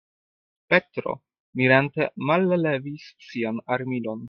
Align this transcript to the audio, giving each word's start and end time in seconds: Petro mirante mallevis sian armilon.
Petro 0.73 1.13
mirante 1.61 2.09
mallevis 2.31 3.07
sian 3.29 3.63
armilon. 3.77 4.19